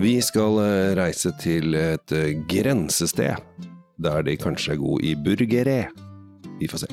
[0.00, 3.36] Vi skal eh, reise til et eh, grensested,
[4.00, 5.90] der de kanskje er gode i burgeré.
[6.56, 6.88] Vi får se.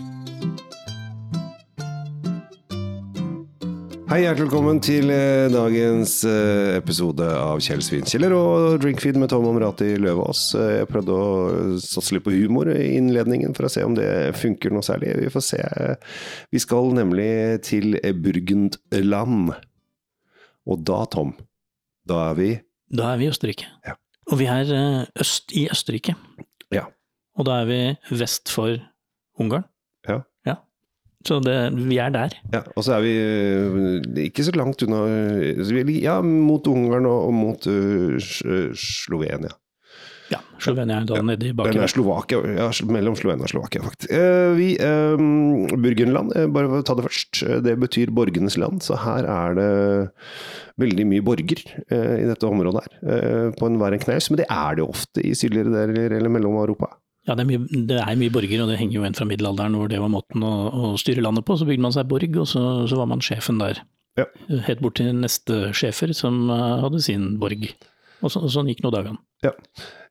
[4.12, 6.17] Hei, hjertelig velkommen til eh, dagens
[6.81, 10.44] episode av Kjell Svinkjeller og Drinkfeed med Tom Amrati Løvaas.
[10.58, 11.31] Jeg prøvde å
[11.80, 15.16] satse litt på humor i innledningen for å se om det funker noe særlig.
[15.23, 15.63] Vi får se.
[16.52, 17.31] Vi skal nemlig
[17.71, 19.53] til Burgundland.
[20.67, 21.38] Og da, Tom,
[22.03, 22.55] da er vi
[22.94, 23.68] Da er vi i Østerrike.
[23.86, 23.96] Ja.
[24.32, 26.16] Og vi er eh, øst i Østerrike.
[26.72, 26.86] Ja.
[27.38, 27.80] Og da er vi
[28.20, 28.77] vest for
[29.40, 29.66] Ungarn.
[30.08, 30.22] Ja.
[30.48, 30.55] ja.
[31.27, 31.58] Så det,
[31.90, 32.34] vi er der.
[32.54, 37.27] Ja, og så er vi eh, ikke så langt unna er- Ja, mot Ungarn og,
[37.27, 38.16] og mot uh,
[38.73, 39.52] Slovenia.
[40.31, 44.12] Ja, Slovenia da nede i Eller er Slovakia, ja, mellom Slovenia og Slovakia, faktisk.
[44.12, 45.16] Eh, vi, eh,
[45.80, 50.12] Burgenland, eh, bare ta det først, eh, det betyr borgenes land, så her er det
[50.84, 54.41] veldig mye borger eh, i dette området her, eh, på en hver en knaus, men
[54.41, 56.91] det er det jo ofte i sydligere deler eller Mellom-Europa.
[57.27, 59.76] Ja, det er, mye, det er mye borger, og det henger jo igjen fra middelalderen
[59.76, 61.57] hvor det var måten å, å styre landet på.
[61.60, 63.82] Så bygde man seg borg, og så, så var man sjefen der.
[64.16, 64.25] Ja.
[64.63, 67.68] Helt bort til neste sjefer som hadde sin borg.
[68.23, 69.19] Og, så, og sånn gikk nå dagene.
[69.44, 69.51] Ja.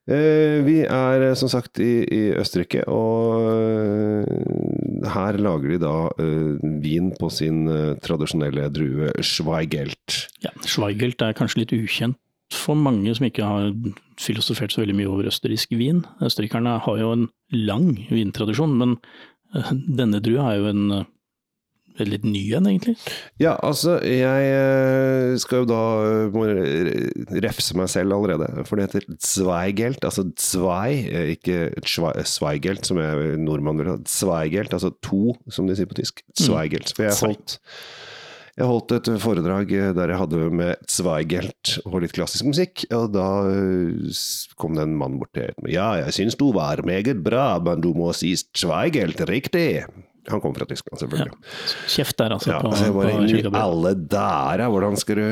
[0.07, 5.95] Eh, vi er eh, som sagt i, i Østerrike, og eh, her lager de da
[6.83, 7.65] vin på sin
[8.05, 10.21] tradisjonelle drue Schweigelt.
[10.45, 12.21] Ja, Schweigelt er kanskje litt ukjent
[12.55, 13.73] for mange som ikke har
[14.23, 16.05] filosofert så veldig mye over østerriksk vin.
[16.23, 18.95] Østerrikerne har jo en lang vintradisjon, men
[19.99, 20.85] denne drua er jo en
[21.99, 22.95] veldig ny en, egentlig.
[23.43, 26.47] Ja, altså, jeg eh, skal jo da eh, må
[27.45, 31.71] refse meg selv allerede, for det heter Zweigelt, altså Zwei, eh, ikke
[32.27, 34.01] Zweigelt, som jeg nordmann vil ha.
[34.09, 36.25] Zweigelt, altså to, som de sier på tysk.
[36.39, 36.93] Zweigelt.
[36.97, 37.59] For jeg holdt,
[38.57, 43.29] jeg holdt et foredrag der jeg hadde med Zweigelt og litt klassisk musikk, og da
[44.61, 45.75] kom det en mann bort til meg.
[45.77, 49.87] Ja, jeg syns du var meget bra, men du må si Zweigelt riktig.
[50.31, 51.37] Han kom fra Tyskland, selvfølgelig.
[51.93, 52.51] Kjeft der, altså.
[52.51, 53.59] Ja, på, altså jeg bare, på Kirkebø.
[53.61, 55.27] alle dager, hvordan skal du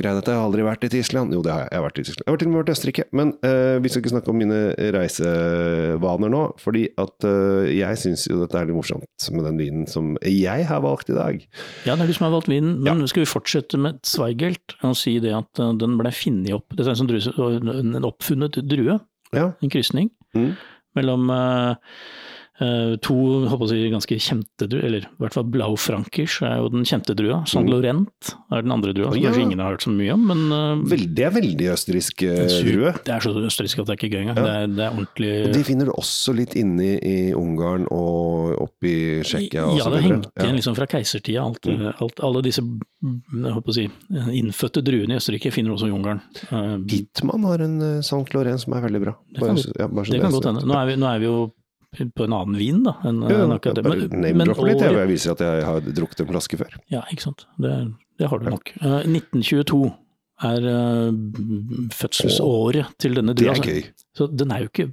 [0.00, 0.32] greie dette?
[0.34, 1.32] Jeg har aldri vært i Tyskland.
[1.36, 1.68] Jo, det har jeg.
[1.72, 2.24] Jeg har vært i Tyskland.
[2.26, 3.04] Jeg har til og med vært i Østerrike.
[3.20, 4.60] Men uh, vi skal ikke snakke om mine
[4.96, 9.86] reisevaner nå, fordi at uh, jeg syns jo dette er litt morsomt med den vinen
[9.90, 11.38] som jeg har valgt i dag.
[11.86, 14.96] Ja, det er du som har valgt vinen, men skal vi fortsette med Zweigelt og
[14.98, 18.58] si det at uh, den ble funnet opp Det er en, sånn drue, en oppfunnet
[18.68, 18.98] drue,
[19.32, 19.52] Ja.
[19.62, 20.54] en krysning, Mm.
[20.96, 21.28] mellom
[23.02, 23.14] to
[23.48, 27.40] håper jeg ganske kjente druer, eller i hvert fall Blaufrankers er jo den kjente drua.
[27.48, 29.22] Saint-Lorent er den andre drua, som Mm.
[29.22, 29.30] Ja.
[29.30, 32.92] kanskje ingen har hørt så mye om, men eh, det er veldig østerriksk eh, drue.
[33.04, 34.36] det er så østerriksk at det er ikke gøy engang.
[34.36, 38.60] Det, er, det er ordentlig Og de finner du også litt inne i Ungarn og
[38.68, 41.42] oppe i Tsjekkia Ja, det hengte igjen liksom fra keisertida.
[41.42, 41.92] Alt, Mm.
[42.00, 43.88] alt, alle disse å si,
[44.38, 46.20] innfødte druene i Østerrike finner du også i Ungarn.
[46.50, 49.14] Eh, Hitman har en San Laurent som er veldig bra.
[49.32, 50.62] Det kan ja, Det kan godt hende.
[50.66, 51.52] Nå nå er vi jo
[51.92, 52.94] på en annen vin, da.
[53.04, 53.84] Enn, Ja, en akkurat det.
[53.84, 56.78] Men, men litt, jeg, jeg viser at jeg har drukket en flaske før.
[56.92, 57.44] Ja, ikke sant.
[57.60, 57.72] Det,
[58.18, 58.72] det har du nok.
[58.80, 59.82] Uh, 1922
[60.42, 61.12] er uh,
[61.94, 63.70] fødselsåret til denne Det er altså.
[63.70, 63.82] gøy.
[64.16, 64.88] Så den er jo ikke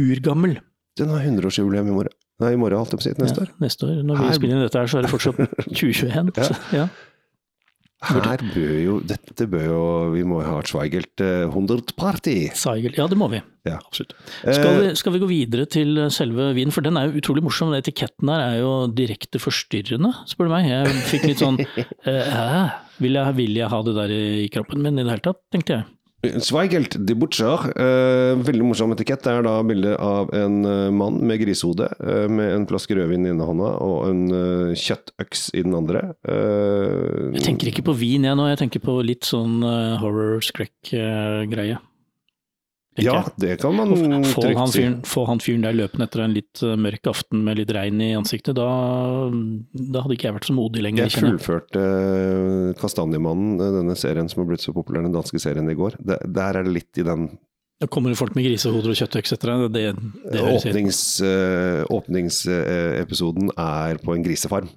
[0.00, 0.58] urgammel.
[0.98, 2.14] Den har 100-årsjubileum i morgen.
[2.42, 3.12] Nei, i morgen, holdt jeg på å si.
[3.22, 3.50] Neste Ja, år.
[3.62, 3.98] neste år.
[4.02, 5.36] Når vi Her- spiller inn dette her, så er det fortsatt
[5.78, 6.32] 2021.
[6.34, 6.48] Ja.
[6.48, 6.86] Så, ja.
[8.04, 9.82] Her bør jo Dette bør jo
[10.12, 12.34] Vi må ha et Schweigelt eh, 100-party.
[12.58, 12.92] Seigel.
[12.98, 13.40] Ja, det må vi.
[13.64, 13.78] Ja.
[13.78, 14.12] Absolutt.
[14.42, 17.44] Skal Eh, vi, skal vi gå videre til selve vinen, for den er jo utrolig
[17.46, 17.72] morsom.
[17.72, 20.68] Den etiketten der er jo direkte forstyrrende, spør du meg.
[20.68, 21.60] Jeg fikk litt sånn
[22.10, 22.64] eh, Hæ?
[23.00, 25.78] Vil jeg, vil jeg ha det der i kroppen min i det hele tatt, tenkte
[25.80, 25.86] jeg.
[26.40, 27.70] Zweigelt de Butcher.
[27.76, 29.22] eh, veldig morsom etikett.
[29.24, 33.26] Det er da bilde av en eh, mann med grisehode, eh, med en flaske rødvin
[33.26, 36.14] i ene hånda og en eh, kjøttøks i den andre.
[36.26, 39.98] Eh, Jeg tenker ikke på vin jeg nå, jeg tenker på litt sånn uh,
[42.94, 43.14] horror-skrekk-greie.
[43.14, 44.82] ja, det kan man trygt han, si.
[44.82, 48.12] fyren, han fyren der løpende etter en litt eh, mørk aften med litt regn i
[48.18, 48.68] ansiktet, da,
[49.72, 51.08] da hadde ikke jeg vært så modig lenger.
[51.08, 55.68] Jeg fullførte eh, Kastanjemannen, eh, denne serien som har blitt så populær, den danske serien
[55.70, 55.98] i går.
[55.98, 57.28] Det, der er det litt i den
[57.82, 59.66] Da kommer det folk med grisehoder og kjøttøks etter deg.
[59.74, 59.84] Det,
[60.30, 64.70] det høres åpnings, eh, åpningsepisoden er på en grisefarm.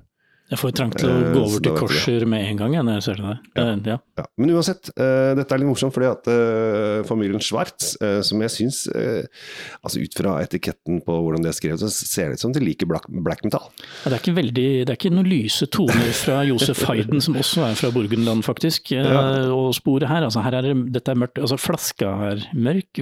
[0.48, 3.04] Jeg får trang til å Eh, gå over til korser med en gang når jeg
[3.04, 3.40] ser det der.
[3.84, 3.98] Det, ja.
[4.18, 4.26] Ja.
[4.40, 8.54] Men uansett, eh, dette er litt morsomt fordi at eh, familien Schwartz, eh, som jeg
[8.54, 12.54] syns Altså ut fra etiketten på hvordan det er skrevet, så ser det ut som
[12.56, 13.68] de liker black, black metal.
[14.06, 17.36] Ja, Det er ikke veldig, det er ikke noen lyse toner fra Josef Hayden, som
[17.40, 20.24] også er fra Burgenland, faktisk, eh, og sporet her.
[20.28, 21.42] Altså, her er det, dette er mørkt.
[21.44, 23.02] Altså, flaska er mørk.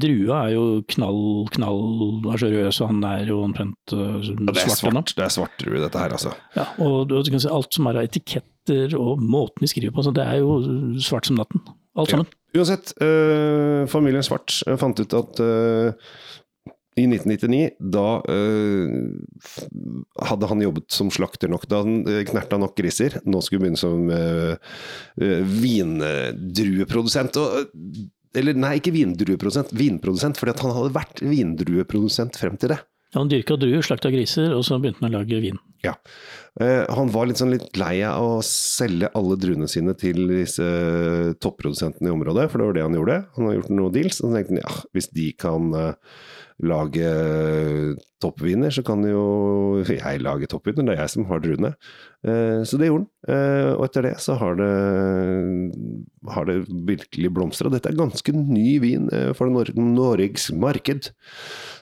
[0.00, 0.64] Drua er jo
[0.94, 1.20] knall,
[1.56, 1.82] knall
[2.32, 5.12] rød, så han er jo omtrent svart.
[5.12, 6.32] Ja, det er svart drue det er dette her, altså.
[6.56, 10.04] Ja, og du kan si, alt som er av etiketter og måten de skriver på,
[10.06, 10.60] så det er jo
[11.02, 11.62] svart som natten.
[11.96, 12.24] Alt Ja.
[12.56, 15.92] Uansett, øh, familien Svart øh, fant ut at øh,
[16.96, 18.88] i 1999, da øh,
[20.24, 21.66] hadde han jobbet som slakter nok.
[21.68, 23.18] Da han øh, knerta nok griser.
[23.28, 24.56] Nå skulle han begynne som øh,
[25.60, 27.36] vindrueprodusent.
[27.36, 27.68] Og,
[28.36, 30.40] eller nei, ikke vindrueprodusent, vinprodusent.
[30.40, 32.80] Fordi han hadde vært vindrueprodusent frem til det.
[33.16, 35.58] Han dyrka druer, slakta griser, og så begynte han å lage vin.
[35.84, 35.94] Ja.
[36.60, 40.66] Eh, han var litt, sånn litt lei av å selge alle druene sine til disse
[41.42, 43.20] topprodusentene i området, for det var det han gjorde.
[43.38, 46.18] Han har gjort noen deals, og så tenkte han ja, hvis de kan eh,
[46.64, 47.08] lage
[48.22, 51.74] toppviner, så kan jo jeg lage toppviner, det er jeg som har druene.
[52.24, 54.70] Eh, så det gjorde han, eh, og etter det så har det,
[56.32, 56.56] har det
[56.88, 57.70] virkelig blomstra.
[57.72, 61.10] Dette er ganske ny vin eh, for Nor Norges marked.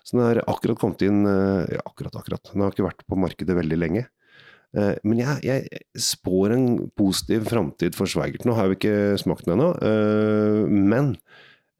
[0.04, 2.50] Så den har akkurat kommet inn eh, Ja, akkurat, akkurat.
[2.52, 4.04] Den har ikke vært på markedet veldig lenge.
[4.74, 6.68] Eh, Men jeg, jeg spår en
[6.98, 8.44] positiv framtid for Sveigert.
[8.48, 11.14] Nå har vi ikke smakt den ennå, eh, men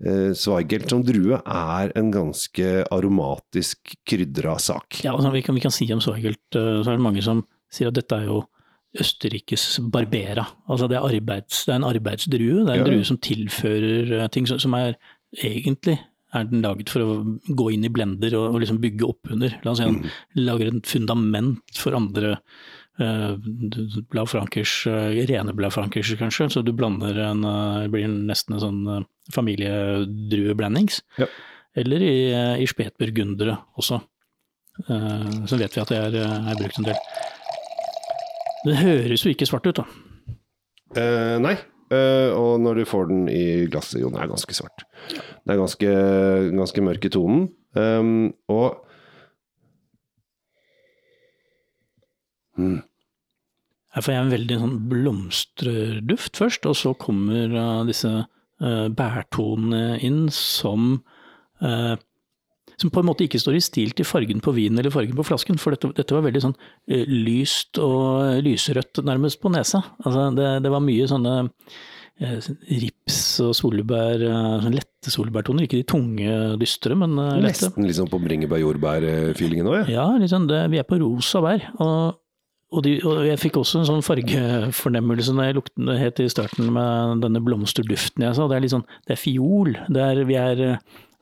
[0.02, 5.02] eh, Zweigert som drue er en ganske aromatisk krydra sak.
[5.04, 7.44] Ja, altså, vi, kan, vi kan si om Zweigelt, eh, så er det mange som
[7.72, 8.42] sier at dette er jo
[8.94, 10.44] Østerrikes Barbera.
[10.70, 12.62] Altså det er, arbeids, det er en arbeidsdrue.
[12.62, 14.94] Det er en Ja, drue som tilfører eh, ting som, som er
[15.34, 15.98] egentlig
[16.34, 17.16] er den laget for å
[17.46, 19.54] gå inn i blender og, og liksom bygge opp under.
[19.62, 20.00] La oss si han
[20.38, 22.36] lager et fundament for andre
[24.14, 29.06] Blaufrankers, uh, rene Blaufrankers kanskje, så du blander en, eh, det blir nesten en sånn
[29.34, 31.00] familiedrueblandings.
[31.18, 31.26] Ja.
[31.74, 32.16] Eller i,
[32.62, 33.98] i spetburgundere også.
[34.88, 36.98] Eh, så vet vi at det er, eh, er brukt en del.
[38.64, 39.86] Det høres jo ikke svart ut, da.
[40.96, 41.56] Eh, nei,
[41.92, 44.86] Uh, og når du får den i glasset, jo, den er ganske svart.
[45.12, 45.90] Det er ganske,
[46.56, 47.42] ganske mørk i tonen.
[47.76, 48.80] Um, og
[52.58, 52.80] mm,
[53.94, 57.54] Jeg får en veldig sånn blomsterduft først, og så kommer
[57.86, 60.96] disse uh, bærtonene inn som
[61.62, 61.94] uh,
[62.80, 65.26] som på en måte ikke står i stil til fargen på vinen eller fargen på
[65.26, 66.56] flasken, for dette, dette var veldig sånn
[66.90, 69.84] eh, lyst og lyserødt nærmest på nesa.
[70.02, 71.34] Altså, det, det var mye sånne
[72.14, 77.70] rips og solbær, eh, sånn lette solbærtoner, ikke de tunge, dystre, men lette.
[77.70, 79.86] nesten liksom på bringebær-jordbær-feelingen òg, ja.
[79.98, 81.66] Ja, liksom det, vi er på rosa bær.
[81.78, 82.20] Og,
[82.74, 86.72] og, de, og jeg fikk også en sånn fargefornemmelse når jeg lukten helt i starten
[86.74, 88.48] med denne blomsterduften jeg sa.
[88.50, 89.74] Det er litt sånn, det er fiol.
[89.94, 90.62] Det er, vi, er,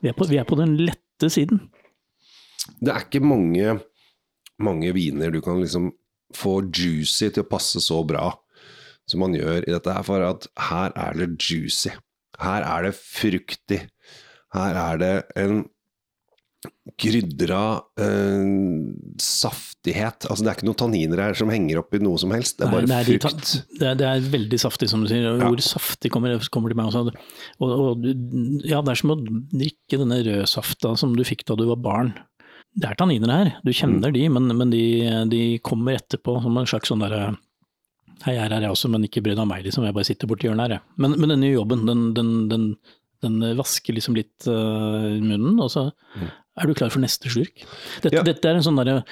[0.00, 1.64] vi, er på, vi er på den lette siden.
[2.80, 3.76] Det er ikke mange,
[4.62, 5.92] mange viner du kan liksom
[6.36, 8.30] få juicy til å passe så bra
[9.10, 11.92] som man gjør i dette her, for at her er det juicy.
[12.40, 13.82] Her er det fruktig.
[14.54, 15.64] Her er det en
[16.98, 17.62] krydra
[18.00, 18.42] eh,
[19.22, 20.26] saftighet.
[20.28, 22.58] Altså, det er ikke noen tanniner her som henger opp i noe som helst.
[22.58, 23.52] Det er bare Nei, det er frukt.
[23.78, 25.26] Det er, det er veldig saftig, som du sier.
[25.26, 25.48] Ja.
[25.48, 27.14] Ordet saftig kommer, kommer til meg også.
[27.62, 28.10] Og, og,
[28.66, 32.12] ja, det er som å drikke denne rødsafta som du fikk da du var barn.
[32.72, 34.84] Det er tanniner her, du kjenner de, men, men de,
[35.28, 37.34] de kommer etterpå som en slags sånn derre
[38.22, 39.82] Hei, her er jeg også, men ikke bry deg om meg, liksom.
[39.82, 40.94] Jeg bare sitter borti hjørnet her, jeg.
[41.02, 42.66] Men, men denne jobben, den, den, den,
[43.24, 45.88] den vasker liksom litt uh, munnen, og så
[46.60, 47.64] er du klar for neste slurk.
[48.02, 48.26] Dette, Ja.
[48.26, 49.02] dette er en sånn derre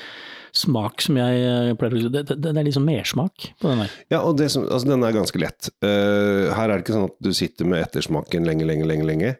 [0.56, 3.92] smak som jeg eh, pleier å det, det, det er liksom mersmak på den der.
[4.10, 5.70] Ja, og det som, altså, den er ganske lett.
[5.84, 9.06] Uh, her er det ikke sånn at du sitter med ettersmaken lenge, lenge, lenge.
[9.06, 9.32] lenge.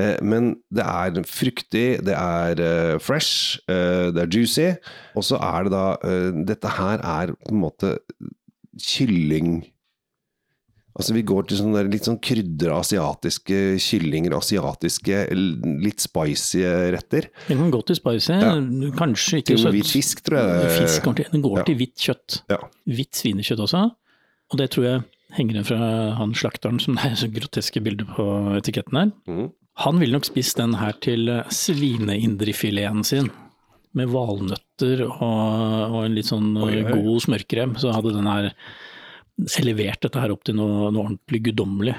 [0.00, 4.68] Uh, men det er fruktig, det er uh, fresh, det er juicy.
[5.16, 5.84] Og så er det da
[6.52, 7.94] Dette her er på en måte
[8.80, 9.62] kylling
[10.98, 17.28] Altså Vi går til sånne der litt sånn krydra asiatiske kyllinger, asiatiske litt spicy retter.
[17.46, 18.56] Den kan gå til spicy, Ja.
[18.98, 20.74] kanskje ikke Til hvit fisk, tror jeg.
[20.82, 21.64] Fisk den går Ja.
[21.64, 22.42] til hvitt kjøtt.
[22.50, 22.58] Ja.
[22.88, 23.84] Hvitt svinekjøtt også.
[24.50, 25.04] Og det tror jeg
[25.38, 28.26] henger igjen fra han slakteren som det er så groteske bilder på
[28.58, 29.12] etiketten her.
[29.30, 29.52] Mm.
[29.86, 33.30] Han ville nok spist den her til eh, svineindrefileten sin.
[33.94, 36.98] Med valnøtter og, og en litt sånn eh, Oi, oi.
[37.02, 38.50] god smørkrem, så hadde den her
[39.60, 41.96] elevert dette her opp til noe, noe ordentlig guddommelig.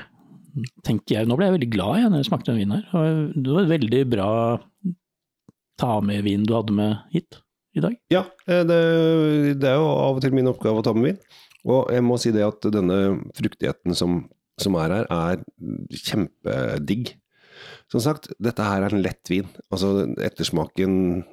[0.85, 1.29] Tenker jeg.
[1.29, 3.21] Nå ble jeg veldig glad jeg, når jeg smakte den vinen her.
[3.35, 4.27] Det var et veldig bra
[5.81, 7.39] ta-med-vin du hadde med hit
[7.77, 7.95] i dag.
[8.11, 8.81] Ja, eh, det,
[9.61, 11.21] det er jo av og til min oppgave å ta med vin.
[11.71, 12.97] Og jeg må si det at denne
[13.37, 14.23] fruktigheten som,
[14.61, 15.43] som er her, er
[15.93, 17.13] kjempedigg.
[17.91, 19.47] Som sagt, dette her er en lett vin.
[19.69, 21.23] Altså, ettersmaken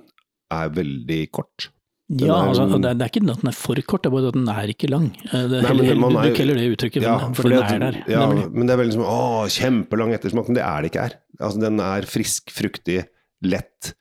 [0.54, 1.70] er veldig kort.
[2.08, 4.14] Den Ja, altså, det, er, det er ikke at den er for kort, det er
[4.14, 5.08] bare at den er ikke lang.
[5.28, 7.98] Eh, Det, Nei, men man du er- det uttrykket, Ja, for den er der.
[8.08, 8.46] Ja, nemlig.
[8.54, 11.14] men det er veldig som å, kjempelang ettersmak, men det er det ikke her.
[11.38, 13.04] Altså, den er frisk, fruktig,
[13.44, 13.92] lett.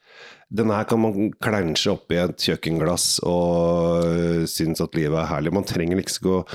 [0.50, 5.52] Den her kan man klænsje oppi et kjøkkenglass og øh, synes at livet er herlig.
[5.52, 6.48] Man trenger liksom ikke å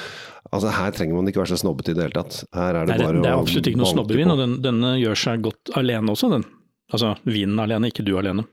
[0.52, 2.42] Altså Her trenger man ikke være så snobbete i det hele tatt.
[2.52, 5.16] Her er det Nei, bare det er absolutt ikke noe snobbevin, og den, denne gjør
[5.16, 6.44] seg godt alene også, den.
[6.92, 8.44] Altså vinen alene, ikke du alene.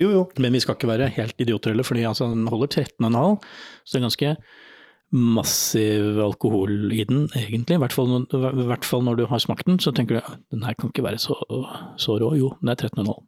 [0.00, 0.22] Jo, jo.
[0.38, 3.38] Men vi skal ikke være helt idioter heller, fordi altså, den holder 13,5,
[3.84, 4.36] så det er ganske
[5.10, 7.78] massiv alkohol i den, egentlig.
[7.78, 10.36] I hvert fall, når- i hvert fall når du har smakt den, så tenker du
[10.52, 11.34] den her kan ikke være så,
[11.96, 12.34] så rå.
[12.36, 13.24] Jo, den er 13,5.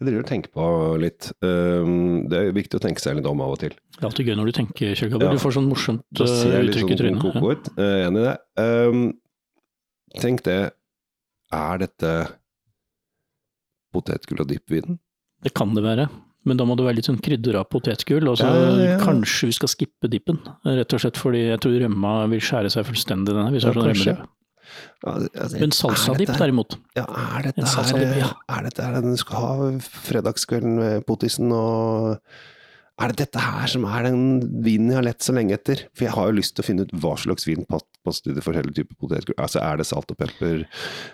[0.00, 1.32] Jeg driver og tenker på litt.
[1.42, 3.70] Um, det er viktig å tenke seg litt om av og til.
[3.70, 5.30] Det er alltid gøy når du tenker, Kjell Ja.
[5.30, 6.96] Du får sånn morsomt Da ser uh, jeg litt sånn Ja.
[7.76, 8.38] er enig i det.
[8.58, 9.12] Um,
[10.18, 10.72] tenk det.
[11.52, 12.10] Er dette
[13.92, 14.98] potetgull og dippvin?
[15.42, 16.08] Det kan det være,
[16.46, 18.28] men da må det være litt sånn krydder av potetgull.
[18.30, 19.00] Og så Ja, ja, ja.
[19.02, 22.86] kanskje vi skal skippe dippen, rett og slett fordi jeg tror rømma vil skjære seg
[22.86, 23.52] fullstendig, den her.
[23.54, 24.30] Hvis Ja, sånn rømmedipp.
[25.04, 28.30] Altså, Men salsadipp derimot, Ja, er dette her ja.
[28.48, 32.20] Er dette her den du skal ha fredagskvelden med potisen og
[33.00, 34.20] Er det dette her som er den
[34.62, 35.86] vinen jeg har lett så lenge etter?
[35.96, 38.42] For jeg har jo lyst til å finne ut hva slags vin pass- passer til
[38.44, 39.36] forskjellige typer potetgull.
[39.38, 40.64] Altså er det salt og pepper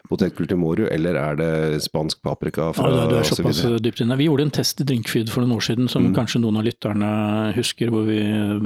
[0.09, 4.17] potetgull til Moru, eller er det spansk paprika fra Ja, du er såpass dypt inne.
[4.19, 6.15] Vi gjorde en test i Drinkfeed for noen år siden, som Mm.
[6.17, 8.19] kanskje noen av lytterne husker, hvor vi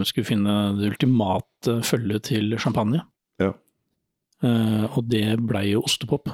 [0.09, 3.03] skulle finne det ultimate følget til champagne.
[3.39, 3.53] Ja.
[4.43, 6.27] Uh, og det blei jo ostepop.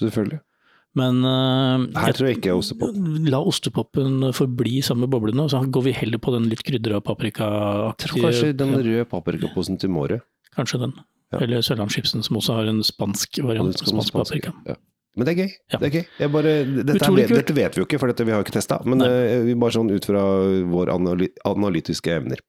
[0.00, 0.40] Selvfølgelig.
[0.96, 2.96] Men uh, Her tror jeg ikke ostepop.
[3.28, 8.22] La ostepopen forbli samme boblene, og så går vi heller på den litt krydra paprikaaktige
[8.24, 10.22] kanskje den røde paprikaposen til Måre.
[10.56, 10.96] Kanskje den.
[11.34, 11.42] Ja.
[11.42, 13.74] Eller Sørlandschipsen, som også har en spansk variant.
[13.74, 14.54] den Spansk spansk, paprika.
[14.68, 14.78] Ja.
[15.16, 15.52] Men det er gøy.
[15.72, 15.78] Ja.
[15.80, 16.28] Det er gøy.
[16.34, 16.50] Bare,
[16.84, 18.76] dette, er, dette vet vi jo ikke, for dette, vi har jo ikke testa.
[18.84, 20.22] Men eh, vi bare sånn ut fra
[20.68, 22.42] våre analy analytiske evner.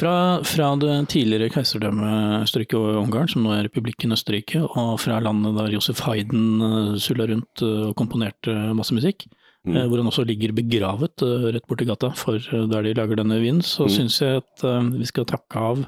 [0.00, 0.14] Fra,
[0.46, 5.56] fra det tidligere keiserdømmet Østerrike og Ungarn, som nå er republikken Østerrike, og fra landet
[5.58, 9.26] der Josef Hayden uh, sulla rundt eh, og komponerte masse musikk,
[9.64, 9.78] Mm.
[9.80, 13.16] eh, hvor han også ligger begravet eh, rett borti gata for eh, der de lager
[13.16, 13.92] denne vinen, så Mm.
[13.94, 15.80] syns jeg at eh, vi skal takke av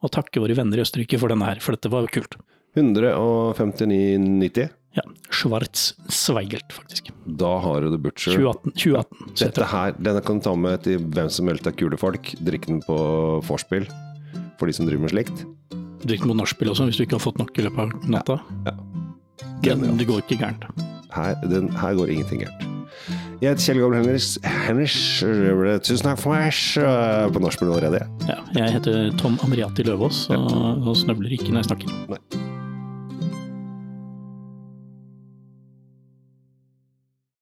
[0.00, 2.38] og takke våre venner i Østerrike for denne her, for dette var kult.
[2.74, 4.70] 159,90.
[4.98, 7.10] Ja, Schwarz Zweigelt, faktisk.
[7.38, 8.34] Da har du The Butcher.
[8.34, 8.72] 2018.
[8.72, 11.98] 2018 så Dette her, denne kan du ta med til hvem som helst av kule
[12.00, 12.32] folk.
[12.42, 12.96] Drikk den på
[13.46, 13.86] vorspiel,
[14.58, 15.44] for de som driver med slikt.
[16.02, 18.40] Drikk den på nachspiel også, hvis du ikke har fått nok i løpet av natta.
[18.66, 18.74] Ja.
[19.62, 20.66] Den, det går ikke gærent.
[21.14, 22.66] Her, den, her går ingenting gærent.
[23.38, 24.32] Jeg heter Kjell Gabriel Henriks.
[24.42, 24.96] Henriks
[25.86, 26.50] tusen takk for meg
[26.82, 28.02] øh, på nachspiel allerede.
[28.26, 30.50] Ja, jeg heter Tom Amriati Løvaas og,
[30.82, 31.98] og snøvler ikke når jeg snakker.
[32.10, 32.47] Nei.